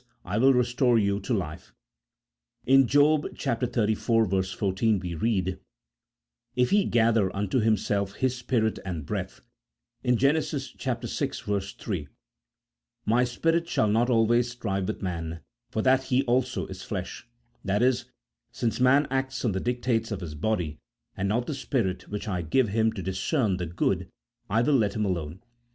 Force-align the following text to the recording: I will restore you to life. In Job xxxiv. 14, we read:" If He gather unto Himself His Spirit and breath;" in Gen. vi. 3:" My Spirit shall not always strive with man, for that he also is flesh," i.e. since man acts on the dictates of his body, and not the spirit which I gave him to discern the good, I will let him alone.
I 0.25 0.39
will 0.39 0.51
restore 0.51 0.97
you 0.97 1.19
to 1.19 1.33
life. 1.35 1.75
In 2.65 2.87
Job 2.87 3.25
xxxiv. 3.37 4.47
14, 4.57 4.97
we 4.99 5.13
read:" 5.13 5.59
If 6.55 6.71
He 6.71 6.85
gather 6.85 7.29
unto 7.35 7.59
Himself 7.59 8.13
His 8.15 8.35
Spirit 8.35 8.79
and 8.83 9.05
breath;" 9.05 9.41
in 10.03 10.17
Gen. 10.17 10.41
vi. 10.41 11.59
3:" 11.59 12.07
My 13.05 13.23
Spirit 13.23 13.69
shall 13.69 13.87
not 13.89 14.09
always 14.09 14.49
strive 14.49 14.87
with 14.87 15.03
man, 15.03 15.41
for 15.69 15.83
that 15.83 16.05
he 16.05 16.23
also 16.23 16.65
is 16.65 16.81
flesh," 16.81 17.27
i.e. 17.69 17.93
since 18.51 18.79
man 18.79 19.05
acts 19.11 19.45
on 19.45 19.51
the 19.51 19.59
dictates 19.59 20.09
of 20.09 20.21
his 20.21 20.33
body, 20.33 20.79
and 21.15 21.29
not 21.29 21.45
the 21.45 21.53
spirit 21.53 22.07
which 22.09 22.27
I 22.27 22.41
gave 22.41 22.69
him 22.69 22.91
to 22.93 23.03
discern 23.03 23.57
the 23.57 23.67
good, 23.67 24.09
I 24.49 24.63
will 24.63 24.73
let 24.73 24.95
him 24.95 25.05
alone. 25.05 25.41